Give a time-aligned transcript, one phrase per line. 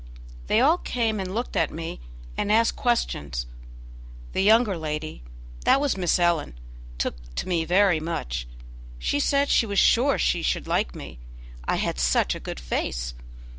[0.47, 1.99] They all came and looked at me
[2.35, 3.45] and asked questions.
[4.33, 5.21] The younger lady
[5.63, 6.55] that was Miss Ellen
[6.97, 8.47] took to me very much;
[8.97, 11.19] she said she was sure she should like me,
[11.67, 13.13] I had such a good face.